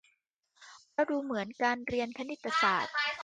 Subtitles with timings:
[0.91, 2.93] เพราะดูเหมือนการเรียนคณิตศาสตร์